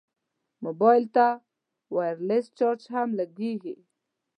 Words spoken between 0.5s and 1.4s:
موبایل ته